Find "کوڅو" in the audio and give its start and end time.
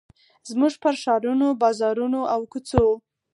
2.51-2.85